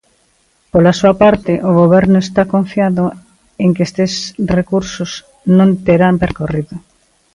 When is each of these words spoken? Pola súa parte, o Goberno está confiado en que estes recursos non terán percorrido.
Pola 0.71 0.97
súa 0.99 1.13
parte, 1.23 1.53
o 1.69 1.71
Goberno 1.81 2.17
está 2.21 2.41
confiado 2.53 3.03
en 3.63 3.69
que 3.75 3.83
estes 3.87 4.11
recursos 4.55 5.11
non 5.57 5.69
terán 5.87 6.15
percorrido. 6.23 6.73